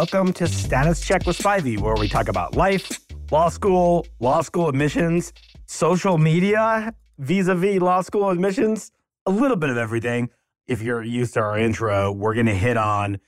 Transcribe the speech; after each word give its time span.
Welcome 0.00 0.32
to 0.32 0.48
Status 0.48 1.06
Check 1.06 1.26
with 1.26 1.36
Spivey, 1.36 1.78
where 1.78 1.94
we 1.94 2.08
talk 2.08 2.28
about 2.28 2.56
life, 2.56 3.00
law 3.30 3.50
school, 3.50 4.06
law 4.18 4.40
school 4.40 4.70
admissions, 4.70 5.34
social 5.66 6.16
media, 6.16 6.94
vis 7.18 7.48
a 7.48 7.54
vis 7.54 7.82
law 7.82 8.00
school 8.00 8.30
admissions, 8.30 8.92
a 9.26 9.30
little 9.30 9.58
bit 9.58 9.68
of 9.68 9.76
everything. 9.76 10.30
If 10.66 10.80
you're 10.80 11.02
used 11.02 11.34
to 11.34 11.40
our 11.40 11.58
intro, 11.58 12.12
we're 12.12 12.32
going 12.32 12.46
to 12.46 12.54
hit 12.54 12.78
on 12.78 13.20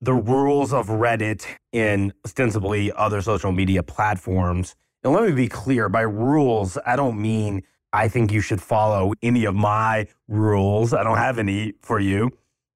the 0.00 0.12
rules 0.12 0.72
of 0.72 0.88
Reddit 0.88 1.46
and 1.72 2.12
ostensibly 2.24 2.90
other 2.90 3.22
social 3.22 3.52
media 3.52 3.84
platforms. 3.84 4.74
And 5.04 5.12
let 5.12 5.22
me 5.22 5.30
be 5.30 5.46
clear 5.46 5.88
by 5.88 6.00
rules, 6.00 6.76
I 6.84 6.96
don't 6.96 7.22
mean 7.22 7.62
I 7.92 8.08
think 8.08 8.32
you 8.32 8.40
should 8.40 8.60
follow 8.60 9.12
any 9.22 9.44
of 9.44 9.54
my 9.54 10.08
rules. 10.26 10.92
I 10.92 11.04
don't 11.04 11.16
have 11.16 11.38
any 11.38 11.74
for 11.80 12.00
you. 12.00 12.32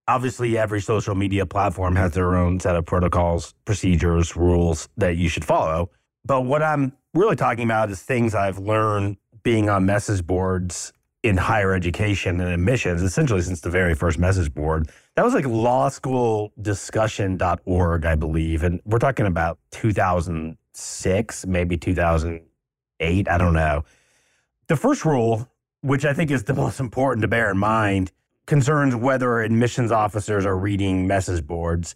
Obviously, 0.09 0.59
every 0.59 0.81
social 0.81 1.15
media 1.15 1.47
platform 1.47 1.95
has 1.97 2.13
their 2.13 2.35
own 2.35 2.59
set 2.59 2.75
of 2.75 2.85
protocols, 2.85 3.55
procedures, 3.65 4.37
rules 4.37 4.89
that 4.97 5.17
you 5.17 5.29
should 5.29 5.45
follow. 5.45 5.91
But 6.25 6.43
what 6.43 6.63
I'm 6.63 6.93
really 7.15 7.37
talking 7.37 7.65
about 7.65 7.91
is 7.91 8.03
things 8.03 8.35
I've 8.35 8.59
learned 8.59 9.17
being 9.43 9.69
on 9.69 9.85
message 9.87 10.27
boards 10.27 10.93
in 11.23 11.37
higher 11.37 11.73
education 11.73 12.41
and 12.41 12.53
admissions, 12.53 13.01
essentially 13.03 13.43
since 13.43 13.61
the 13.61 13.71
very 13.71 13.95
first 13.95 14.19
message 14.19 14.53
board. 14.53 14.91
That 15.15 15.25
was 15.25 15.35
like 15.35 15.45
lawschooldiscussion.org, 15.45 18.05
I 18.05 18.17
believe. 18.17 18.65
And 18.65 18.81
we're 18.85 18.99
talking 18.99 19.27
about 19.27 19.61
2006, 19.71 21.47
maybe 21.47 21.77
2008. 21.77 23.29
I 23.29 23.39
don't 23.39 23.53
know. 23.53 23.85
The 24.67 24.77
first 24.77 25.05
rule, 25.05 25.49
which 25.83 26.05
I 26.05 26.13
think 26.13 26.33
is 26.33 26.43
the 26.45 26.55
most 26.55 26.81
important 26.81 27.23
to 27.23 27.29
bear 27.29 27.53
in 27.53 27.59
mind, 27.59 28.11
concerns 28.47 28.95
whether 28.95 29.41
admissions 29.41 29.93
officers 29.93 30.45
are 30.45 30.57
reading 30.57 31.07
message 31.07 31.47
boards. 31.47 31.95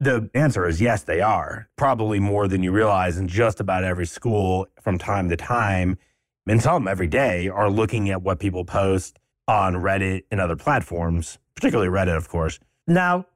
The 0.00 0.30
answer 0.34 0.66
is 0.66 0.80
yes, 0.80 1.02
they 1.02 1.20
are. 1.20 1.68
Probably 1.76 2.18
more 2.18 2.48
than 2.48 2.62
you 2.62 2.72
realize 2.72 3.18
in 3.18 3.28
just 3.28 3.60
about 3.60 3.84
every 3.84 4.06
school 4.06 4.66
from 4.80 4.98
time 4.98 5.28
to 5.28 5.36
time, 5.36 5.98
and 6.46 6.62
some 6.62 6.88
every 6.88 7.06
day, 7.06 7.48
are 7.48 7.70
looking 7.70 8.10
at 8.10 8.22
what 8.22 8.40
people 8.40 8.64
post 8.64 9.18
on 9.46 9.74
Reddit 9.74 10.24
and 10.30 10.40
other 10.40 10.56
platforms, 10.56 11.38
particularly 11.54 11.90
Reddit, 11.90 12.16
of 12.16 12.28
course. 12.28 12.58
Now, 12.86 13.26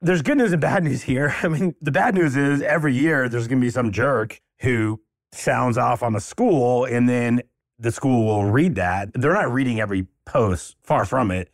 there's 0.00 0.22
good 0.22 0.38
news 0.38 0.52
and 0.52 0.60
bad 0.60 0.84
news 0.84 1.02
here. 1.02 1.34
I 1.42 1.48
mean, 1.48 1.74
the 1.80 1.92
bad 1.92 2.14
news 2.14 2.36
is 2.36 2.62
every 2.62 2.94
year 2.94 3.28
there's 3.28 3.48
going 3.48 3.60
to 3.60 3.64
be 3.64 3.70
some 3.70 3.92
jerk 3.92 4.40
who 4.60 5.00
sounds 5.32 5.78
off 5.78 6.02
on 6.02 6.12
the 6.14 6.20
school 6.20 6.84
and 6.84 7.08
then 7.08 7.42
the 7.78 7.92
school 7.92 8.26
will 8.26 8.50
read 8.50 8.74
that. 8.74 9.10
They're 9.14 9.34
not 9.34 9.52
reading 9.52 9.80
every 9.80 10.08
post, 10.24 10.76
far 10.82 11.04
from 11.04 11.30
it 11.30 11.50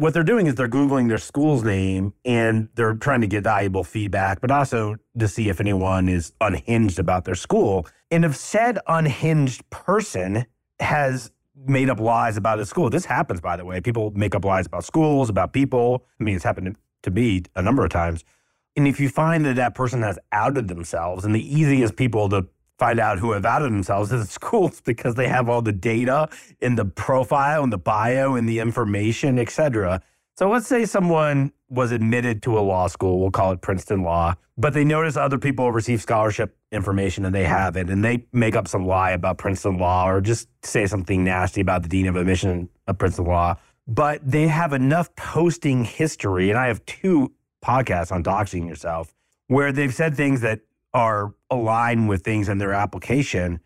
what 0.00 0.14
they're 0.14 0.22
doing 0.22 0.46
is 0.46 0.54
they're 0.54 0.66
Googling 0.66 1.08
their 1.08 1.18
school's 1.18 1.62
name 1.62 2.14
and 2.24 2.70
they're 2.74 2.94
trying 2.94 3.20
to 3.20 3.26
get 3.26 3.44
valuable 3.44 3.84
feedback, 3.84 4.40
but 4.40 4.50
also 4.50 4.96
to 5.18 5.28
see 5.28 5.50
if 5.50 5.60
anyone 5.60 6.08
is 6.08 6.32
unhinged 6.40 6.98
about 6.98 7.26
their 7.26 7.34
school. 7.34 7.86
And 8.10 8.24
if 8.24 8.34
said 8.34 8.78
unhinged 8.86 9.68
person 9.68 10.46
has 10.80 11.30
made 11.66 11.90
up 11.90 12.00
lies 12.00 12.38
about 12.38 12.58
a 12.60 12.64
school, 12.64 12.88
this 12.88 13.04
happens, 13.04 13.42
by 13.42 13.58
the 13.58 13.64
way. 13.66 13.82
People 13.82 14.10
make 14.12 14.34
up 14.34 14.42
lies 14.42 14.64
about 14.64 14.84
schools, 14.84 15.28
about 15.28 15.52
people. 15.52 16.06
I 16.18 16.24
mean, 16.24 16.34
it's 16.34 16.44
happened 16.44 16.76
to 17.02 17.10
me 17.10 17.42
a 17.54 17.60
number 17.60 17.84
of 17.84 17.90
times. 17.90 18.24
And 18.76 18.88
if 18.88 19.00
you 19.00 19.10
find 19.10 19.44
that 19.44 19.56
that 19.56 19.74
person 19.74 20.00
has 20.00 20.18
outed 20.32 20.68
themselves, 20.68 21.26
and 21.26 21.34
the 21.34 21.58
easiest 21.58 21.96
people 21.96 22.30
to 22.30 22.46
find 22.80 22.98
out 22.98 23.18
who 23.18 23.32
have 23.32 23.44
outed 23.44 23.70
themselves 23.70 24.10
is 24.10 24.30
schools 24.40 24.80
because 24.80 25.14
they 25.14 25.28
have 25.28 25.48
all 25.48 25.62
the 25.62 25.70
data 25.72 26.28
in 26.60 26.74
the 26.74 26.84
profile 26.86 27.62
and 27.62 27.72
the 27.72 27.78
bio 27.78 28.34
and 28.34 28.48
the 28.48 28.58
information, 28.58 29.38
et 29.38 29.50
cetera. 29.50 30.00
So 30.36 30.48
let's 30.48 30.66
say 30.66 30.86
someone 30.86 31.52
was 31.68 31.92
admitted 31.92 32.42
to 32.44 32.58
a 32.58 32.60
law 32.60 32.86
school, 32.86 33.20
we'll 33.20 33.30
call 33.30 33.52
it 33.52 33.60
Princeton 33.60 34.02
Law, 34.02 34.34
but 34.56 34.72
they 34.72 34.84
notice 34.84 35.16
other 35.16 35.38
people 35.38 35.70
receive 35.70 36.00
scholarship 36.00 36.56
information 36.72 37.26
and 37.26 37.34
they 37.34 37.44
haven't, 37.44 37.90
and 37.90 38.02
they 38.02 38.24
make 38.32 38.56
up 38.56 38.66
some 38.66 38.86
lie 38.86 39.10
about 39.10 39.36
Princeton 39.36 39.76
Law 39.76 40.08
or 40.08 40.22
just 40.22 40.48
say 40.62 40.86
something 40.86 41.22
nasty 41.22 41.60
about 41.60 41.82
the 41.82 41.88
Dean 41.88 42.06
of 42.06 42.16
Admission 42.16 42.70
of 42.86 42.96
Princeton 42.96 43.26
Law. 43.26 43.56
But 43.86 44.28
they 44.28 44.48
have 44.48 44.72
enough 44.72 45.14
posting 45.16 45.84
history, 45.84 46.48
and 46.48 46.58
I 46.58 46.68
have 46.68 46.84
two 46.86 47.32
podcasts 47.62 48.10
on 48.10 48.24
doxing 48.24 48.66
yourself 48.66 49.14
where 49.48 49.72
they've 49.72 49.92
said 49.94 50.16
things 50.16 50.40
that 50.40 50.60
are 50.92 51.34
aligned 51.50 52.08
with 52.08 52.22
things 52.22 52.48
in 52.48 52.58
their 52.58 52.72
application, 52.72 53.60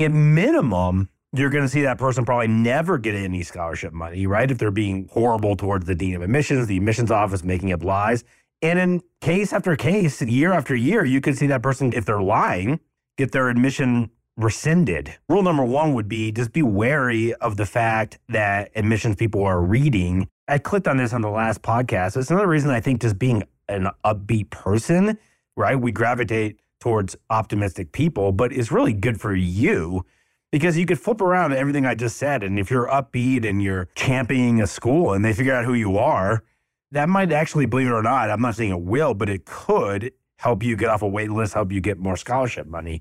at 0.00 0.10
minimum, 0.10 1.08
you're 1.32 1.50
going 1.50 1.64
to 1.64 1.68
see 1.68 1.82
that 1.82 1.98
person 1.98 2.24
probably 2.24 2.48
never 2.48 2.98
get 2.98 3.14
any 3.14 3.42
scholarship 3.42 3.92
money, 3.92 4.26
right? 4.26 4.50
If 4.50 4.58
they're 4.58 4.70
being 4.70 5.08
horrible 5.12 5.56
towards 5.56 5.86
the 5.86 5.94
dean 5.94 6.14
of 6.14 6.22
admissions, 6.22 6.66
the 6.66 6.76
admissions 6.76 7.10
office 7.10 7.42
making 7.42 7.72
up 7.72 7.82
lies. 7.82 8.24
And 8.62 8.78
in 8.78 9.02
case 9.20 9.52
after 9.52 9.76
case, 9.76 10.22
year 10.22 10.52
after 10.52 10.74
year, 10.74 11.04
you 11.04 11.20
could 11.20 11.36
see 11.36 11.46
that 11.48 11.62
person, 11.62 11.92
if 11.92 12.04
they're 12.04 12.22
lying, 12.22 12.80
get 13.18 13.32
their 13.32 13.48
admission 13.48 14.10
rescinded. 14.36 15.16
Rule 15.28 15.42
number 15.42 15.64
one 15.64 15.94
would 15.94 16.08
be 16.08 16.32
just 16.32 16.52
be 16.52 16.62
wary 16.62 17.34
of 17.34 17.56
the 17.56 17.66
fact 17.66 18.18
that 18.28 18.70
admissions 18.74 19.16
people 19.16 19.44
are 19.44 19.60
reading. 19.60 20.28
I 20.48 20.58
clicked 20.58 20.88
on 20.88 20.96
this 20.96 21.12
on 21.12 21.20
the 21.20 21.30
last 21.30 21.62
podcast. 21.62 22.16
It's 22.16 22.30
another 22.30 22.48
reason 22.48 22.70
I 22.70 22.80
think 22.80 23.00
just 23.00 23.18
being 23.18 23.44
an 23.68 23.88
upbeat 24.04 24.50
person 24.50 25.18
right? 25.56 25.78
We 25.78 25.92
gravitate 25.92 26.60
towards 26.80 27.16
optimistic 27.30 27.92
people, 27.92 28.32
but 28.32 28.52
it's 28.52 28.70
really 28.70 28.92
good 28.92 29.20
for 29.20 29.34
you 29.34 30.04
because 30.52 30.76
you 30.76 30.86
could 30.86 31.00
flip 31.00 31.20
around 31.20 31.52
everything 31.52 31.86
I 31.86 31.94
just 31.94 32.16
said. 32.16 32.42
And 32.42 32.58
if 32.58 32.70
you're 32.70 32.86
upbeat 32.86 33.48
and 33.48 33.62
you're 33.62 33.88
championing 33.94 34.60
a 34.60 34.66
school 34.66 35.12
and 35.12 35.24
they 35.24 35.32
figure 35.32 35.54
out 35.54 35.64
who 35.64 35.74
you 35.74 35.98
are, 35.98 36.44
that 36.92 37.08
might 37.08 37.32
actually, 37.32 37.66
believe 37.66 37.88
it 37.88 37.92
or 37.92 38.02
not, 38.02 38.30
I'm 38.30 38.40
not 38.40 38.54
saying 38.54 38.70
it 38.70 38.80
will, 38.80 39.14
but 39.14 39.28
it 39.28 39.46
could 39.46 40.12
help 40.36 40.62
you 40.62 40.76
get 40.76 40.90
off 40.90 41.02
a 41.02 41.08
wait 41.08 41.30
list, 41.30 41.54
help 41.54 41.72
you 41.72 41.80
get 41.80 41.98
more 41.98 42.16
scholarship 42.16 42.66
money. 42.66 43.00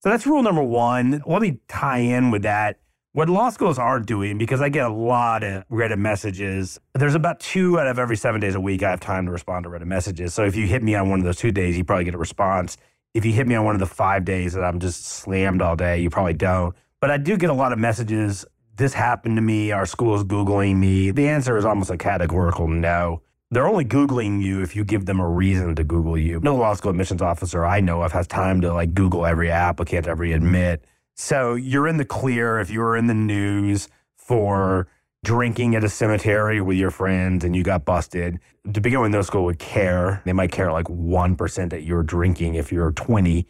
So 0.00 0.10
that's 0.10 0.26
rule 0.26 0.42
number 0.42 0.62
one. 0.62 1.22
Let 1.26 1.40
me 1.42 1.60
tie 1.68 1.98
in 1.98 2.30
with 2.30 2.42
that 2.42 2.80
what 3.18 3.28
law 3.28 3.50
schools 3.50 3.80
are 3.80 3.98
doing, 3.98 4.38
because 4.38 4.60
I 4.60 4.68
get 4.68 4.86
a 4.86 4.92
lot 4.92 5.42
of 5.42 5.68
Reddit 5.70 5.98
messages, 5.98 6.78
there's 6.94 7.16
about 7.16 7.40
two 7.40 7.80
out 7.80 7.88
of 7.88 7.98
every 7.98 8.16
seven 8.16 8.40
days 8.40 8.54
a 8.54 8.60
week 8.60 8.84
I 8.84 8.90
have 8.90 9.00
time 9.00 9.26
to 9.26 9.32
respond 9.32 9.64
to 9.64 9.70
Reddit 9.70 9.88
messages. 9.88 10.34
So 10.34 10.44
if 10.44 10.54
you 10.54 10.68
hit 10.68 10.84
me 10.84 10.94
on 10.94 11.10
one 11.10 11.18
of 11.18 11.24
those 11.24 11.38
two 11.38 11.50
days, 11.50 11.76
you 11.76 11.82
probably 11.82 12.04
get 12.04 12.14
a 12.14 12.18
response. 12.18 12.76
If 13.14 13.24
you 13.24 13.32
hit 13.32 13.48
me 13.48 13.56
on 13.56 13.64
one 13.64 13.74
of 13.74 13.80
the 13.80 13.86
five 13.86 14.24
days 14.24 14.52
that 14.52 14.62
I'm 14.62 14.78
just 14.78 15.04
slammed 15.04 15.60
all 15.62 15.74
day, 15.74 15.98
you 15.98 16.10
probably 16.10 16.34
don't. 16.34 16.76
But 17.00 17.10
I 17.10 17.16
do 17.16 17.36
get 17.36 17.50
a 17.50 17.54
lot 17.54 17.72
of 17.72 17.80
messages. 17.80 18.44
This 18.76 18.92
happened 18.92 19.34
to 19.34 19.42
me. 19.42 19.72
Our 19.72 19.84
school 19.84 20.14
is 20.14 20.22
Googling 20.22 20.76
me. 20.76 21.10
The 21.10 21.26
answer 21.26 21.56
is 21.56 21.64
almost 21.64 21.90
a 21.90 21.96
categorical 21.96 22.68
no. 22.68 23.22
They're 23.50 23.66
only 23.66 23.84
Googling 23.84 24.44
you 24.44 24.62
if 24.62 24.76
you 24.76 24.84
give 24.84 25.06
them 25.06 25.18
a 25.18 25.28
reason 25.28 25.74
to 25.74 25.82
Google 25.82 26.16
you. 26.16 26.38
No 26.38 26.54
law 26.54 26.72
school 26.74 26.92
admissions 26.92 27.20
officer 27.20 27.66
I 27.66 27.80
know 27.80 28.02
of 28.02 28.12
has 28.12 28.28
time 28.28 28.60
to 28.60 28.72
like 28.72 28.94
Google 28.94 29.26
every 29.26 29.50
applicant, 29.50 30.06
every 30.06 30.34
admit. 30.34 30.84
So 31.20 31.56
you're 31.56 31.88
in 31.88 31.96
the 31.96 32.04
clear 32.04 32.60
if 32.60 32.70
you 32.70 32.78
were 32.78 32.96
in 32.96 33.08
the 33.08 33.14
news 33.14 33.88
for 34.16 34.86
drinking 35.24 35.74
at 35.74 35.82
a 35.82 35.88
cemetery 35.88 36.60
with 36.60 36.78
your 36.78 36.92
friends 36.92 37.42
and 37.42 37.56
you 37.56 37.64
got 37.64 37.84
busted. 37.84 38.38
To 38.72 38.80
begin 38.80 39.00
with, 39.00 39.10
no 39.10 39.22
school 39.22 39.44
would 39.44 39.58
care. 39.58 40.22
They 40.24 40.32
might 40.32 40.52
care 40.52 40.70
like 40.70 40.86
1% 40.86 41.70
that 41.70 41.82
you're 41.82 42.04
drinking 42.04 42.54
if 42.54 42.70
you're 42.70 42.92
20. 42.92 43.48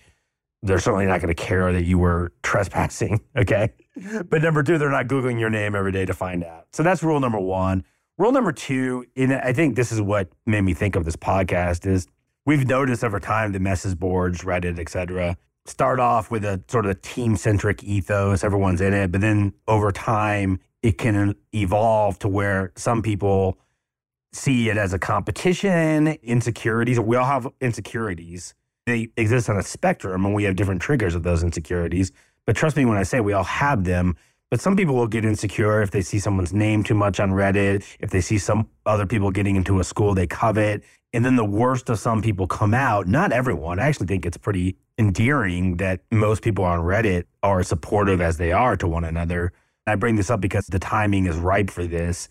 They're 0.62 0.78
certainly 0.78 1.04
not 1.04 1.20
going 1.20 1.32
to 1.32 1.40
care 1.40 1.70
that 1.74 1.84
you 1.84 1.98
were 1.98 2.32
trespassing. 2.42 3.20
Okay. 3.36 3.72
But 4.30 4.42
number 4.42 4.62
two, 4.62 4.78
they're 4.78 4.90
not 4.90 5.08
Googling 5.08 5.38
your 5.38 5.50
name 5.50 5.74
every 5.74 5.92
day 5.92 6.06
to 6.06 6.14
find 6.14 6.44
out. 6.44 6.68
So 6.72 6.82
that's 6.82 7.02
rule 7.02 7.20
number 7.20 7.38
one. 7.38 7.84
Rule 8.16 8.32
number 8.32 8.52
two, 8.52 9.04
and 9.16 9.34
I 9.34 9.52
think 9.52 9.74
this 9.74 9.92
is 9.92 10.00
what 10.00 10.28
made 10.46 10.60
me 10.62 10.72
think 10.72 10.94
of 10.96 11.04
this 11.04 11.16
podcast, 11.16 11.84
is 11.84 12.06
we've 12.46 12.66
noticed 12.66 13.02
over 13.02 13.18
time 13.18 13.52
the 13.52 13.58
message 13.60 13.98
boards, 13.98 14.42
Reddit, 14.42 14.78
et 14.78 14.88
cetera, 14.88 15.36
start 15.68 16.00
off 16.00 16.30
with 16.30 16.44
a 16.44 16.62
sort 16.68 16.84
of 16.86 16.90
a 16.92 16.94
team 16.94 17.36
centric 17.36 17.84
ethos, 17.84 18.42
everyone's 18.42 18.80
in 18.80 18.92
it, 18.92 19.12
but 19.12 19.20
then 19.20 19.52
over 19.66 19.92
time, 19.92 20.60
it 20.82 20.98
can 20.98 21.34
evolve 21.54 22.18
to 22.20 22.28
where 22.28 22.72
some 22.76 23.02
people 23.02 23.58
see 24.32 24.68
it 24.68 24.76
as 24.76 24.92
a 24.92 24.98
competition, 24.98 26.08
insecurities. 26.22 27.00
We 27.00 27.16
all 27.16 27.24
have 27.24 27.48
insecurities. 27.60 28.54
They 28.86 29.08
exist 29.16 29.50
on 29.50 29.56
a 29.56 29.62
spectrum 29.62 30.24
and 30.24 30.34
we 30.34 30.44
have 30.44 30.56
different 30.56 30.80
triggers 30.80 31.14
of 31.14 31.22
those 31.22 31.42
insecurities. 31.42 32.12
But 32.46 32.56
trust 32.56 32.76
me 32.76 32.84
when 32.84 32.96
I 32.96 33.02
say 33.02 33.20
we 33.20 33.32
all 33.32 33.44
have 33.44 33.84
them. 33.84 34.16
But 34.50 34.60
some 34.60 34.76
people 34.76 34.94
will 34.94 35.08
get 35.08 35.26
insecure 35.26 35.82
if 35.82 35.90
they 35.90 36.00
see 36.00 36.18
someone's 36.18 36.54
name 36.54 36.82
too 36.82 36.94
much 36.94 37.20
on 37.20 37.32
Reddit, 37.32 37.84
if 38.00 38.10
they 38.10 38.22
see 38.22 38.38
some 38.38 38.68
other 38.86 39.04
people 39.04 39.30
getting 39.30 39.56
into 39.56 39.78
a 39.78 39.84
school 39.84 40.14
they 40.14 40.26
covet. 40.26 40.82
And 41.12 41.24
then 41.24 41.36
the 41.36 41.44
worst 41.44 41.88
of 41.88 41.98
some 41.98 42.20
people 42.20 42.46
come 42.46 42.74
out. 42.74 43.06
Not 43.06 43.32
everyone. 43.32 43.78
I 43.78 43.88
actually 43.88 44.06
think 44.06 44.26
it's 44.26 44.36
pretty 44.36 44.76
endearing 44.98 45.78
that 45.78 46.00
most 46.10 46.42
people 46.42 46.64
on 46.64 46.80
Reddit 46.80 47.24
are 47.42 47.62
supportive 47.62 48.20
as 48.20 48.36
they 48.36 48.52
are 48.52 48.76
to 48.76 48.86
one 48.86 49.04
another. 49.04 49.52
I 49.86 49.94
bring 49.94 50.16
this 50.16 50.30
up 50.30 50.40
because 50.40 50.66
the 50.66 50.78
timing 50.78 51.26
is 51.26 51.36
ripe 51.36 51.70
for 51.70 51.86
this. 51.86 52.28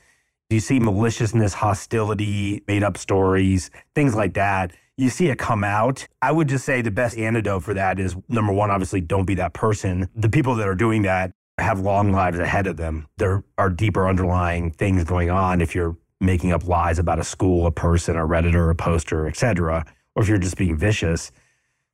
You 0.50 0.60
see 0.60 0.80
maliciousness, 0.80 1.54
hostility, 1.54 2.64
made 2.68 2.84
up 2.84 2.98
stories, 2.98 3.72
things 3.96 4.16
like 4.16 4.36
that. 4.36 4.72
You 4.96 5.10
see 5.10 5.28
it 5.28 5.38
come 5.38 5.64
out. 5.64 6.08
I 6.22 6.32
would 6.32 6.48
just 6.48 6.66
say 6.66 6.82
the 6.82 6.92
best 6.92 7.18
antidote 7.18 7.64
for 7.64 7.74
that 7.74 8.00
is 8.00 8.16
number 8.30 8.54
one, 8.54 8.72
obviously, 8.72 9.02
don't 9.02 9.26
be 9.26 9.36
that 9.36 9.54
person. 9.54 10.08
The 10.16 10.30
people 10.30 10.56
that 10.56 10.68
are 10.68 10.76
doing 10.76 11.02
that 11.02 11.32
have 11.58 11.80
long 11.80 12.12
lives 12.12 12.40
ahead 12.40 12.68
of 12.68 12.78
them. 12.78 13.08
There 13.18 13.44
are 13.58 13.70
deeper 13.70 14.08
underlying 14.08 14.72
things 14.72 15.04
going 15.04 15.30
on 15.30 15.62
if 15.62 15.76
you're 15.76 15.98
making 16.20 16.52
up 16.52 16.68
lies 16.68 17.00
about 17.00 17.20
a 17.20 17.24
school, 17.24 17.66
a 17.66 17.72
person, 17.72 18.16
a 18.16 18.20
redditor, 18.20 18.70
a 18.70 18.76
poster, 18.76 19.28
etc. 19.28 19.86
or 20.16 20.24
if 20.24 20.30
you're 20.30 20.38
just 20.38 20.58
being 20.58 20.78
vicious 20.78 21.32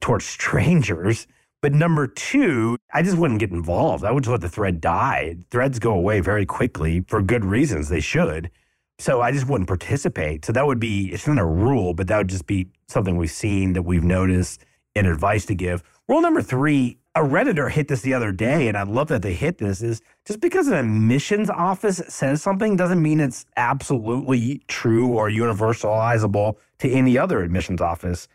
towards 0.02 0.26
strangers. 0.40 1.28
But 1.62 1.74
number 1.74 2.08
two, 2.08 2.78
I 2.94 3.04
just 3.04 3.18
wouldn't 3.18 3.40
get 3.40 3.52
involved. 3.52 4.04
I 4.04 4.12
would 4.12 4.24
just 4.24 4.32
let 4.32 4.42
the 4.42 4.50
thread 4.50 4.82
die. 4.82 5.38
Threads 5.50 5.80
go 5.80 5.94
away 5.94 6.20
very 6.20 6.46
quickly 6.46 7.06
for 7.08 7.22
good 7.22 7.46
reasons. 7.46 7.88
They 7.88 8.02
should. 8.02 8.52
So 9.00 9.22
I 9.22 9.32
just 9.32 9.48
wouldn't 9.48 9.70
participate. 9.70 10.46
So 10.46 10.52
that 10.52 10.68
would 10.68 10.80
be, 10.80 11.12
it's 11.14 11.26
not 11.26 11.38
a 11.38 11.46
rule, 11.46 11.94
but 11.94 12.08
that 12.08 12.18
would 12.18 12.28
just 12.28 12.48
be 12.48 12.68
something 12.88 13.16
we've 13.16 13.32
seen 13.32 13.74
that 13.74 13.84
we've 13.84 14.04
noticed 14.04 14.66
and 14.96 15.08
advice 15.08 15.46
to 15.46 15.56
give. 15.56 15.84
Rule 16.08 16.22
number 16.22 16.42
three, 16.42 17.00
a 17.16 17.20
Redditor 17.20 17.70
hit 17.70 17.88
this 17.88 18.02
the 18.02 18.14
other 18.14 18.32
day, 18.32 18.68
and 18.68 18.76
I 18.76 18.84
love 18.84 19.08
that 19.10 19.22
they 19.22 19.34
hit 19.34 19.60
this, 19.60 19.84
is 19.84 20.02
just 20.26 20.40
because 20.40 20.68
an 20.68 20.74
admissions 20.74 21.50
office 21.50 22.02
says 22.08 22.42
something 22.42 22.76
doesn't 22.76 23.02
mean 23.02 23.20
it's 23.20 23.46
absolutely 23.56 24.64
true 24.68 25.10
or 25.10 25.30
universalizable 25.30 26.56
to 26.80 26.90
any 26.90 27.18
other 27.18 27.44
admissions 27.44 27.82
office. 27.82 28.28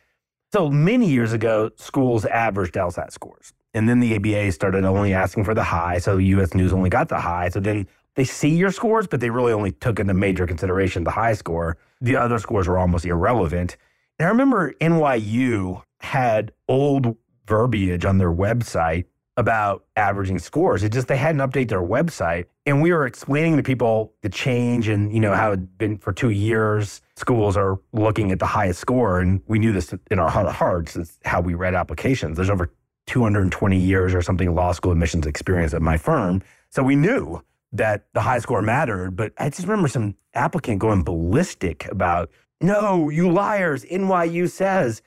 So 0.52 0.70
many 0.70 1.08
years 1.08 1.32
ago, 1.32 1.70
schools 1.76 2.24
averaged 2.24 2.74
LSAT 2.74 3.10
scores. 3.10 3.52
And 3.74 3.88
then 3.88 4.00
the 4.00 4.14
ABA 4.14 4.52
started 4.52 4.84
only 4.84 5.12
asking 5.12 5.44
for 5.44 5.54
the 5.54 5.64
high. 5.64 5.98
So 5.98 6.16
US 6.16 6.54
News 6.54 6.72
only 6.72 6.88
got 6.88 7.08
the 7.08 7.20
high. 7.20 7.48
So 7.48 7.60
then 7.60 7.86
they 8.14 8.24
see 8.24 8.48
your 8.48 8.70
scores, 8.70 9.06
but 9.06 9.20
they 9.20 9.28
really 9.28 9.52
only 9.52 9.72
took 9.72 10.00
into 10.00 10.14
major 10.14 10.46
consideration 10.46 11.04
the 11.04 11.10
high 11.10 11.34
score. 11.34 11.76
The 12.00 12.16
other 12.16 12.38
scores 12.38 12.66
were 12.66 12.78
almost 12.78 13.04
irrelevant. 13.04 13.76
And 14.18 14.26
I 14.26 14.30
remember 14.30 14.72
NYU 14.80 15.82
had 16.00 16.52
old 16.68 17.16
verbiage 17.48 18.04
on 18.04 18.18
their 18.18 18.32
website 18.32 19.06
about 19.38 19.84
averaging 19.94 20.38
scores. 20.38 20.82
It 20.82 20.90
just 20.90 21.06
they 21.06 21.16
hadn't 21.16 21.40
updated 21.40 21.68
their 21.68 21.80
website, 21.80 22.46
and 22.66 22.82
we 22.82 22.92
were 22.92 23.06
explaining 23.06 23.56
to 23.56 23.62
people 23.62 24.12
the 24.22 24.28
change 24.28 24.88
and 24.88 25.12
you 25.14 25.20
know 25.20 25.32
how 25.32 25.52
it'd 25.52 25.78
been 25.78 25.96
for 25.96 26.12
two 26.12 26.30
years. 26.30 27.00
Schools 27.14 27.56
are 27.56 27.78
looking 27.92 28.32
at 28.32 28.40
the 28.40 28.46
highest 28.46 28.80
score, 28.80 29.20
and 29.20 29.40
we 29.46 29.60
knew 29.60 29.72
this 29.72 29.94
in 30.10 30.18
our 30.18 30.28
heart 30.28 30.46
of 30.46 30.54
hearts. 30.54 30.96
Is 30.96 31.18
how 31.24 31.40
we 31.40 31.54
read 31.54 31.74
applications. 31.74 32.36
There's 32.36 32.50
over 32.50 32.72
220 33.06 33.78
years 33.78 34.12
or 34.12 34.22
something 34.22 34.54
law 34.54 34.72
school 34.72 34.92
admissions 34.92 35.24
experience 35.24 35.72
at 35.72 35.82
my 35.82 35.96
firm, 35.96 36.42
so 36.70 36.82
we 36.82 36.96
knew 36.96 37.40
that 37.72 38.06
the 38.14 38.20
high 38.20 38.40
score 38.40 38.60
mattered. 38.60 39.14
But 39.14 39.32
I 39.38 39.50
just 39.50 39.62
remember 39.68 39.88
some 39.88 40.16
applicant 40.34 40.80
going 40.80 41.04
ballistic 41.04 41.86
about, 41.86 42.28
"No, 42.60 43.08
you 43.08 43.30
liars! 43.30 43.84
NYU 43.84 44.50
says." 44.50 45.00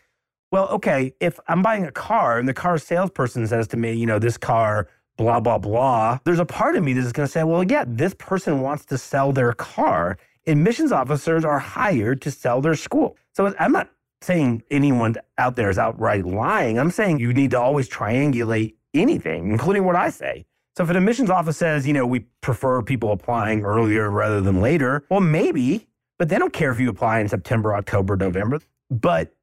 Well, 0.51 0.67
okay, 0.67 1.13
if 1.21 1.39
I'm 1.47 1.61
buying 1.61 1.85
a 1.85 1.93
car 1.93 2.37
and 2.37 2.47
the 2.47 2.53
car 2.53 2.77
salesperson 2.77 3.47
says 3.47 3.69
to 3.69 3.77
me, 3.77 3.93
you 3.93 4.05
know, 4.05 4.19
this 4.19 4.37
car, 4.37 4.89
blah, 5.15 5.39
blah, 5.39 5.57
blah, 5.57 6.19
there's 6.25 6.39
a 6.39 6.45
part 6.45 6.75
of 6.75 6.83
me 6.83 6.91
that's 6.91 7.13
going 7.13 7.25
to 7.25 7.31
say, 7.31 7.43
well, 7.43 7.63
yeah, 7.63 7.85
this 7.87 8.13
person 8.13 8.59
wants 8.59 8.83
to 8.85 8.97
sell 8.97 9.31
their 9.31 9.53
car. 9.53 10.17
Admissions 10.45 10.91
officers 10.91 11.45
are 11.45 11.59
hired 11.59 12.21
to 12.23 12.31
sell 12.31 12.59
their 12.59 12.75
school. 12.75 13.15
So 13.33 13.55
I'm 13.59 13.71
not 13.71 13.89
saying 14.21 14.63
anyone 14.69 15.15
out 15.37 15.55
there 15.55 15.69
is 15.69 15.77
outright 15.77 16.25
lying. 16.25 16.77
I'm 16.77 16.91
saying 16.91 17.19
you 17.19 17.31
need 17.33 17.51
to 17.51 17.59
always 17.59 17.87
triangulate 17.87 18.75
anything, 18.93 19.51
including 19.51 19.85
what 19.85 19.95
I 19.95 20.09
say. 20.09 20.45
So 20.75 20.83
if 20.83 20.89
an 20.89 20.97
admissions 20.97 21.29
office 21.29 21.57
says, 21.57 21.87
you 21.87 21.93
know, 21.93 22.05
we 22.05 22.21
prefer 22.41 22.81
people 22.81 23.13
applying 23.13 23.63
earlier 23.63 24.09
rather 24.09 24.41
than 24.41 24.59
later, 24.59 25.05
well, 25.09 25.21
maybe, 25.21 25.87
but 26.19 26.27
they 26.27 26.37
don't 26.37 26.51
care 26.51 26.71
if 26.71 26.79
you 26.79 26.89
apply 26.89 27.19
in 27.19 27.29
September, 27.29 27.73
October, 27.73 28.17
November. 28.17 28.59
But 28.89 29.33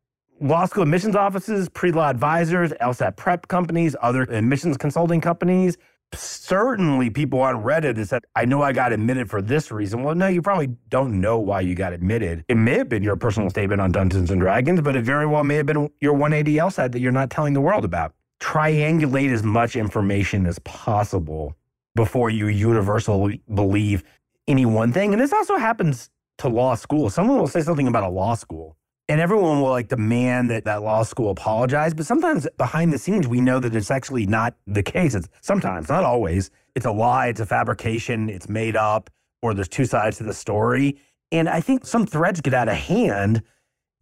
law 0.40 0.64
school 0.66 0.82
admissions 0.82 1.16
offices, 1.16 1.68
pre-law 1.68 2.08
advisors, 2.08 2.72
LSAT 2.80 3.16
prep 3.16 3.48
companies, 3.48 3.96
other 4.00 4.22
admissions 4.22 4.76
consulting 4.76 5.20
companies. 5.20 5.76
Certainly, 6.14 7.10
people 7.10 7.40
on 7.40 7.62
Reddit 7.62 7.96
that 7.96 8.08
said, 8.08 8.22
I 8.34 8.46
know 8.46 8.62
I 8.62 8.72
got 8.72 8.92
admitted 8.92 9.28
for 9.28 9.42
this 9.42 9.70
reason. 9.70 10.02
Well, 10.02 10.14
no, 10.14 10.26
you 10.26 10.40
probably 10.40 10.68
don't 10.88 11.20
know 11.20 11.38
why 11.38 11.60
you 11.60 11.74
got 11.74 11.92
admitted. 11.92 12.44
It 12.48 12.56
may 12.56 12.78
have 12.78 12.88
been 12.88 13.02
your 13.02 13.16
personal 13.16 13.50
statement 13.50 13.82
on 13.82 13.92
Dungeons 13.92 14.30
and 14.30 14.40
Dragons, 14.40 14.80
but 14.80 14.96
it 14.96 15.04
very 15.04 15.26
well 15.26 15.44
may 15.44 15.56
have 15.56 15.66
been 15.66 15.90
your 16.00 16.14
180 16.14 16.56
LSAT 16.56 16.92
that 16.92 17.00
you're 17.00 17.12
not 17.12 17.28
telling 17.28 17.52
the 17.52 17.60
world 17.60 17.84
about. 17.84 18.14
Triangulate 18.40 19.32
as 19.32 19.42
much 19.42 19.76
information 19.76 20.46
as 20.46 20.58
possible 20.60 21.54
before 21.94 22.30
you 22.30 22.46
universally 22.46 23.42
believe 23.52 24.02
any 24.46 24.64
one 24.64 24.92
thing. 24.92 25.12
And 25.12 25.20
this 25.20 25.32
also 25.32 25.58
happens 25.58 26.08
to 26.38 26.48
law 26.48 26.74
school. 26.74 27.10
Someone 27.10 27.38
will 27.38 27.48
say 27.48 27.60
something 27.60 27.88
about 27.88 28.04
a 28.04 28.08
law 28.08 28.34
school 28.34 28.78
and 29.08 29.20
everyone 29.20 29.60
will 29.60 29.70
like 29.70 29.88
demand 29.88 30.50
that 30.50 30.64
that 30.64 30.82
law 30.82 31.02
school 31.02 31.30
apologize 31.30 31.94
but 31.94 32.06
sometimes 32.06 32.46
behind 32.56 32.92
the 32.92 32.98
scenes 32.98 33.26
we 33.26 33.40
know 33.40 33.58
that 33.58 33.74
it's 33.74 33.90
actually 33.90 34.26
not 34.26 34.54
the 34.66 34.82
case. 34.82 35.14
It's 35.14 35.28
sometimes 35.40 35.88
not 35.88 36.04
always. 36.04 36.50
It's 36.74 36.86
a 36.86 36.92
lie 36.92 37.28
it's 37.28 37.40
a 37.40 37.46
fabrication 37.46 38.28
it's 38.28 38.48
made 38.48 38.76
up 38.76 39.10
or 39.42 39.54
there's 39.54 39.68
two 39.68 39.86
sides 39.86 40.18
to 40.18 40.24
the 40.24 40.34
story. 40.34 40.98
And 41.32 41.48
i 41.48 41.60
think 41.60 41.86
some 41.86 42.06
threads 42.06 42.40
get 42.40 42.54
out 42.54 42.68
of 42.68 42.76
hand. 42.76 43.42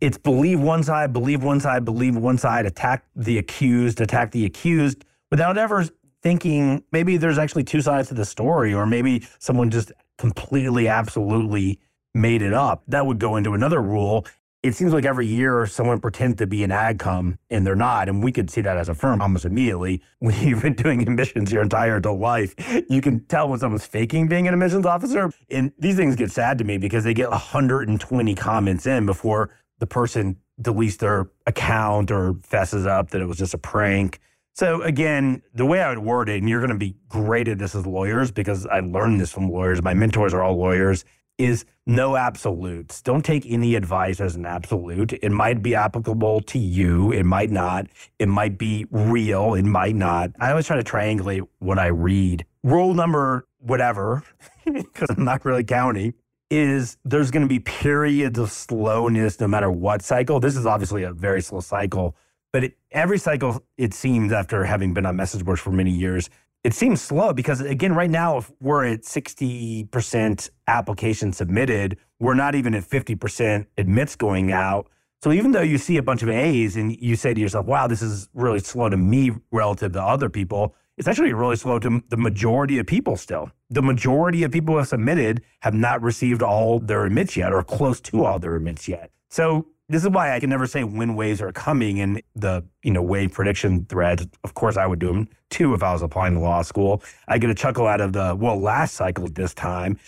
It's 0.00 0.18
believe 0.18 0.60
one 0.60 0.82
side 0.82 1.12
believe 1.12 1.42
one 1.42 1.60
side 1.60 1.84
believe 1.84 2.16
one 2.16 2.38
side 2.38 2.66
attack 2.66 3.04
the 3.14 3.38
accused 3.38 4.00
attack 4.00 4.32
the 4.32 4.44
accused 4.44 5.04
without 5.30 5.56
ever 5.56 5.84
thinking 6.22 6.82
maybe 6.92 7.16
there's 7.16 7.38
actually 7.38 7.64
two 7.64 7.80
sides 7.80 8.08
to 8.08 8.14
the 8.14 8.24
story 8.24 8.74
or 8.74 8.84
maybe 8.86 9.26
someone 9.38 9.70
just 9.70 9.92
completely 10.18 10.88
absolutely 10.88 11.78
made 12.14 12.42
it 12.42 12.52
up. 12.52 12.82
That 12.88 13.06
would 13.06 13.18
go 13.18 13.36
into 13.36 13.54
another 13.54 13.80
rule 13.80 14.26
it 14.66 14.74
seems 14.74 14.92
like 14.92 15.04
every 15.04 15.26
year 15.26 15.66
someone 15.66 16.00
pretends 16.00 16.36
to 16.38 16.46
be 16.46 16.64
an 16.64 16.70
AdCom 16.70 17.38
and 17.50 17.66
they're 17.66 17.76
not. 17.76 18.08
And 18.08 18.22
we 18.22 18.32
could 18.32 18.50
see 18.50 18.60
that 18.62 18.76
as 18.76 18.88
a 18.88 18.94
firm 18.94 19.22
almost 19.22 19.44
immediately. 19.44 20.02
When 20.18 20.34
you've 20.40 20.62
been 20.62 20.74
doing 20.74 21.02
admissions 21.02 21.52
your 21.52 21.62
entire 21.62 21.96
adult 21.96 22.18
life, 22.18 22.54
you 22.88 23.00
can 23.00 23.24
tell 23.26 23.48
when 23.48 23.58
someone's 23.58 23.86
faking 23.86 24.28
being 24.28 24.48
an 24.48 24.54
admissions 24.54 24.86
officer. 24.86 25.30
And 25.50 25.72
these 25.78 25.96
things 25.96 26.16
get 26.16 26.32
sad 26.32 26.58
to 26.58 26.64
me 26.64 26.78
because 26.78 27.04
they 27.04 27.14
get 27.14 27.30
120 27.30 28.34
comments 28.34 28.86
in 28.86 29.06
before 29.06 29.50
the 29.78 29.86
person 29.86 30.36
deletes 30.60 30.98
their 30.98 31.30
account 31.46 32.10
or 32.10 32.34
fesses 32.42 32.86
up 32.86 33.10
that 33.10 33.20
it 33.20 33.26
was 33.26 33.36
just 33.36 33.54
a 33.54 33.58
prank. 33.58 34.18
So 34.54 34.80
again, 34.82 35.42
the 35.54 35.66
way 35.66 35.82
I 35.82 35.90
would 35.90 35.98
word 35.98 36.28
it, 36.30 36.38
and 36.38 36.48
you're 36.48 36.60
going 36.60 36.70
to 36.70 36.78
be 36.78 36.96
great 37.08 37.46
at 37.46 37.58
this 37.58 37.74
as 37.74 37.86
lawyers 37.86 38.30
because 38.30 38.66
I 38.66 38.80
learned 38.80 39.20
this 39.20 39.30
from 39.30 39.50
lawyers. 39.50 39.82
My 39.82 39.92
mentors 39.92 40.32
are 40.32 40.42
all 40.42 40.56
lawyers 40.56 41.04
is 41.38 41.64
no 41.86 42.16
absolutes. 42.16 43.02
Don't 43.02 43.24
take 43.24 43.44
any 43.46 43.74
advice 43.74 44.20
as 44.20 44.36
an 44.36 44.46
absolute. 44.46 45.12
It 45.12 45.30
might 45.30 45.62
be 45.62 45.74
applicable 45.74 46.40
to 46.42 46.58
you, 46.58 47.12
it 47.12 47.24
might 47.24 47.50
not. 47.50 47.86
It 48.18 48.28
might 48.28 48.58
be 48.58 48.86
real, 48.90 49.54
it 49.54 49.64
might 49.64 49.94
not. 49.94 50.30
I 50.40 50.50
always 50.50 50.66
try 50.66 50.76
to 50.76 50.84
triangulate 50.84 51.46
what 51.58 51.78
I 51.78 51.88
read. 51.88 52.44
Rule 52.62 52.94
number 52.94 53.46
whatever, 53.58 54.24
because 54.64 55.08
I'm 55.10 55.24
not 55.24 55.44
really 55.44 55.64
counting, 55.64 56.14
is 56.50 56.96
there's 57.04 57.30
going 57.30 57.42
to 57.42 57.48
be 57.48 57.58
periods 57.58 58.38
of 58.38 58.50
slowness 58.50 59.40
no 59.40 59.48
matter 59.48 59.70
what 59.70 60.02
cycle. 60.02 60.40
This 60.40 60.56
is 60.56 60.66
obviously 60.66 61.02
a 61.02 61.12
very 61.12 61.42
slow 61.42 61.60
cycle, 61.60 62.16
but 62.52 62.64
it, 62.64 62.76
every 62.90 63.18
cycle, 63.18 63.62
it 63.76 63.92
seems, 63.94 64.32
after 64.32 64.64
having 64.64 64.94
been 64.94 65.06
on 65.06 65.16
message 65.16 65.44
boards 65.44 65.60
for 65.60 65.72
many 65.72 65.90
years, 65.90 66.30
it 66.66 66.74
seems 66.74 67.00
slow 67.00 67.32
because 67.32 67.60
again 67.60 67.94
right 67.94 68.10
now 68.10 68.38
if 68.38 68.50
we're 68.60 68.84
at 68.84 69.02
60% 69.02 70.50
applications 70.66 71.36
submitted 71.36 71.96
we're 72.18 72.34
not 72.34 72.56
even 72.56 72.74
at 72.74 72.82
50% 72.82 73.66
admits 73.78 74.16
going 74.16 74.50
out. 74.50 74.88
So 75.22 75.30
even 75.30 75.52
though 75.52 75.62
you 75.62 75.78
see 75.78 75.96
a 75.96 76.02
bunch 76.02 76.24
of 76.24 76.28
a's 76.28 76.74
and 76.76 76.96
you 77.00 77.14
say 77.14 77.32
to 77.34 77.40
yourself 77.40 77.66
wow 77.66 77.86
this 77.86 78.02
is 78.02 78.28
really 78.34 78.58
slow 78.58 78.88
to 78.88 78.96
me 78.96 79.30
relative 79.52 79.92
to 79.92 80.02
other 80.02 80.28
people 80.28 80.74
it's 80.98 81.06
actually 81.06 81.32
really 81.34 81.54
slow 81.54 81.78
to 81.78 82.02
the 82.08 82.16
majority 82.16 82.78
of 82.78 82.86
people 82.86 83.16
still. 83.16 83.50
The 83.70 83.82
majority 83.82 84.42
of 84.42 84.50
people 84.50 84.74
who 84.74 84.78
have 84.78 84.88
submitted 84.88 85.42
have 85.60 85.74
not 85.74 86.02
received 86.02 86.42
all 86.42 86.80
their 86.80 87.04
admits 87.04 87.36
yet 87.36 87.52
or 87.52 87.62
close 87.62 88.00
to 88.00 88.24
all 88.24 88.38
their 88.38 88.56
admits 88.56 88.88
yet. 88.88 89.10
So 89.28 89.66
this 89.88 90.02
is 90.02 90.10
why 90.10 90.34
I 90.34 90.40
can 90.40 90.50
never 90.50 90.66
say 90.66 90.84
when 90.84 91.14
waves 91.14 91.40
are 91.40 91.52
coming 91.52 91.98
in 91.98 92.20
the 92.34 92.64
you 92.82 92.90
know 92.90 93.02
wave 93.02 93.32
prediction 93.32 93.86
threads. 93.86 94.26
Of 94.44 94.54
course, 94.54 94.76
I 94.76 94.86
would 94.86 94.98
do 94.98 95.08
them 95.08 95.28
too 95.50 95.74
if 95.74 95.82
I 95.82 95.92
was 95.92 96.02
applying 96.02 96.34
to 96.34 96.40
law 96.40 96.62
school. 96.62 97.02
I 97.28 97.38
get 97.38 97.50
a 97.50 97.54
chuckle 97.54 97.86
out 97.86 98.00
of 98.00 98.12
the 98.12 98.34
well, 98.34 98.58
last 98.58 98.94
cycle 98.94 99.28
this 99.28 99.54
time. 99.54 99.98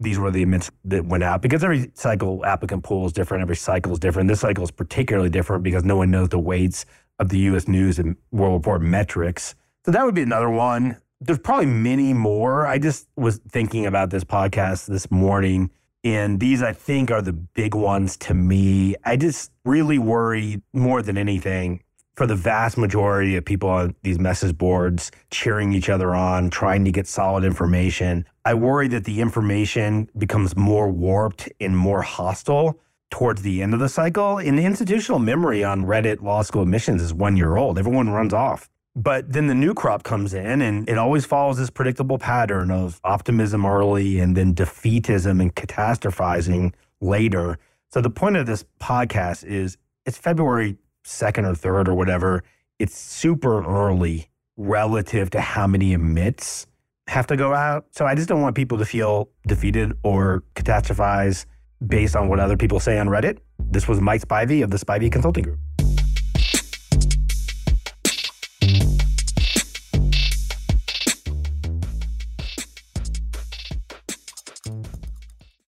These 0.00 0.18
were 0.18 0.30
the 0.30 0.42
admits 0.42 0.70
that 0.84 1.06
went 1.06 1.22
out 1.24 1.40
because 1.42 1.64
every 1.64 1.90
cycle 1.94 2.44
applicant 2.44 2.84
pool 2.84 3.06
is 3.06 3.12
different. 3.12 3.42
Every 3.42 3.56
cycle 3.56 3.92
is 3.92 3.98
different. 3.98 4.28
This 4.28 4.40
cycle 4.40 4.64
is 4.64 4.70
particularly 4.70 5.30
different 5.30 5.62
because 5.62 5.84
no 5.84 5.96
one 5.96 6.10
knows 6.10 6.28
the 6.28 6.38
weights 6.38 6.84
of 7.18 7.28
the 7.28 7.38
U.S. 7.38 7.68
News 7.68 7.98
and 7.98 8.16
World 8.32 8.54
Report 8.54 8.82
metrics. 8.82 9.54
So 9.84 9.92
that 9.92 10.04
would 10.04 10.14
be 10.14 10.22
another 10.22 10.50
one. 10.50 11.00
There's 11.20 11.38
probably 11.38 11.66
many 11.66 12.12
more. 12.12 12.66
I 12.66 12.78
just 12.78 13.08
was 13.16 13.38
thinking 13.48 13.86
about 13.86 14.10
this 14.10 14.24
podcast 14.24 14.86
this 14.86 15.10
morning 15.10 15.70
and 16.04 16.38
these, 16.38 16.62
I 16.62 16.72
think, 16.74 17.10
are 17.10 17.22
the 17.22 17.32
big 17.32 17.74
ones 17.74 18.16
to 18.18 18.34
me. 18.34 18.94
I 19.04 19.16
just 19.16 19.50
really 19.64 19.98
worry 19.98 20.62
more 20.74 21.00
than 21.00 21.16
anything 21.16 21.82
for 22.14 22.26
the 22.26 22.36
vast 22.36 22.76
majority 22.76 23.36
of 23.36 23.44
people 23.44 23.70
on 23.70 23.94
these 24.02 24.18
message 24.18 24.56
boards 24.56 25.10
cheering 25.30 25.72
each 25.72 25.88
other 25.88 26.14
on, 26.14 26.50
trying 26.50 26.84
to 26.84 26.92
get 26.92 27.08
solid 27.08 27.42
information. 27.42 28.24
I 28.44 28.54
worry 28.54 28.86
that 28.88 29.04
the 29.04 29.20
information 29.20 30.08
becomes 30.16 30.56
more 30.56 30.88
warped 30.88 31.48
and 31.58 31.76
more 31.76 32.02
hostile 32.02 32.78
towards 33.10 33.42
the 33.42 33.62
end 33.62 33.74
of 33.74 33.80
the 33.80 33.88
cycle. 33.88 34.38
And 34.38 34.58
the 34.58 34.64
institutional 34.64 35.18
memory 35.18 35.64
on 35.64 35.86
Reddit 35.86 36.22
law 36.22 36.42
school 36.42 36.62
admissions 36.62 37.02
is 37.02 37.14
one 37.14 37.36
year 37.36 37.56
old. 37.56 37.78
Everyone 37.78 38.10
runs 38.10 38.34
off. 38.34 38.68
But 38.96 39.32
then 39.32 39.48
the 39.48 39.54
new 39.54 39.74
crop 39.74 40.04
comes 40.04 40.34
in 40.34 40.62
and 40.62 40.88
it 40.88 40.98
always 40.98 41.26
follows 41.26 41.56
this 41.56 41.70
predictable 41.70 42.18
pattern 42.18 42.70
of 42.70 43.00
optimism 43.02 43.66
early 43.66 44.20
and 44.20 44.36
then 44.36 44.54
defeatism 44.54 45.40
and 45.40 45.54
catastrophizing 45.54 46.72
later. 47.00 47.58
So 47.90 48.00
the 48.00 48.10
point 48.10 48.36
of 48.36 48.46
this 48.46 48.64
podcast 48.80 49.44
is 49.44 49.76
it's 50.06 50.16
February 50.16 50.76
2nd 51.04 51.44
or 51.44 51.54
3rd 51.54 51.88
or 51.88 51.94
whatever. 51.94 52.44
It's 52.78 52.96
super 52.96 53.64
early 53.64 54.28
relative 54.56 55.30
to 55.30 55.40
how 55.40 55.66
many 55.66 55.92
admits 55.94 56.66
have 57.08 57.26
to 57.26 57.36
go 57.36 57.52
out. 57.52 57.86
So 57.90 58.06
I 58.06 58.14
just 58.14 58.28
don't 58.28 58.42
want 58.42 58.54
people 58.54 58.78
to 58.78 58.84
feel 58.84 59.28
defeated 59.46 59.92
or 60.04 60.44
catastrophize 60.54 61.46
based 61.84 62.14
on 62.14 62.28
what 62.28 62.38
other 62.38 62.56
people 62.56 62.78
say 62.80 62.98
on 62.98 63.08
Reddit. 63.08 63.38
This 63.58 63.88
was 63.88 64.00
Mike 64.00 64.22
Spivey 64.22 64.62
of 64.62 64.70
the 64.70 64.76
Spivey 64.76 65.10
Consulting 65.10 65.44
Group. 65.44 65.58